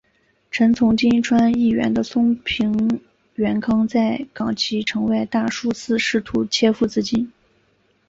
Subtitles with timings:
[0.49, 2.99] 臣从今川义元的松平
[3.35, 7.31] 元康在冈崎城外大树寺试图切腹自尽。